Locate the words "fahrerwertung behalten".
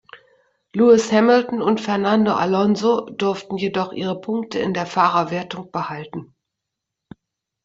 4.87-6.35